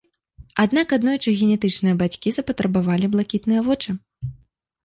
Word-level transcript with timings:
Аднак 0.63 0.95
аднойчы 0.97 1.33
генетычныя 1.41 1.99
бацькі 2.01 2.33
запатрабавалі 2.39 3.11
блакітныя 3.17 3.61
вочы. 3.69 3.89